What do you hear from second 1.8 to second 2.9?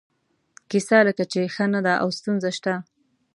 ده او ستونزه شته.